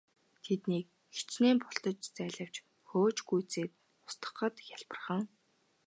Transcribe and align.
Тэднийг 0.45 0.87
хэчнээн 1.15 1.57
бултаж 1.61 1.97
зайлавч 2.17 2.55
хөөж 2.89 3.17
гүйцээд 3.29 3.71
устгахад 4.07 4.55
хялбархан. 4.67 5.23